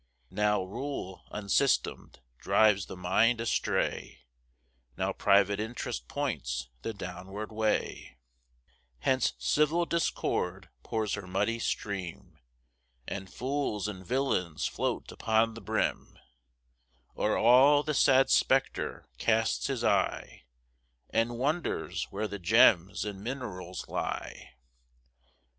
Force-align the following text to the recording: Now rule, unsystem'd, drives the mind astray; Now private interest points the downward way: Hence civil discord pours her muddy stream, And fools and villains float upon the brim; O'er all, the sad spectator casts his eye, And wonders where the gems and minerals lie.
Now 0.31 0.63
rule, 0.63 1.25
unsystem'd, 1.29 2.21
drives 2.39 2.87
the 2.87 2.97
mind 2.97 3.39
astray; 3.39 4.21
Now 4.97 5.13
private 5.13 5.59
interest 5.59 6.07
points 6.07 6.69
the 6.81 6.91
downward 6.91 7.51
way: 7.51 8.17
Hence 9.01 9.33
civil 9.37 9.85
discord 9.85 10.71
pours 10.81 11.13
her 11.13 11.27
muddy 11.27 11.59
stream, 11.59 12.39
And 13.07 13.31
fools 13.31 13.87
and 13.87 14.03
villains 14.03 14.65
float 14.65 15.11
upon 15.11 15.53
the 15.53 15.61
brim; 15.61 16.17
O'er 17.15 17.37
all, 17.37 17.83
the 17.83 17.93
sad 17.93 18.31
spectator 18.31 19.07
casts 19.19 19.67
his 19.67 19.83
eye, 19.83 20.45
And 21.11 21.37
wonders 21.37 22.05
where 22.09 22.27
the 22.27 22.39
gems 22.39 23.05
and 23.05 23.23
minerals 23.23 23.87
lie. 23.87 24.55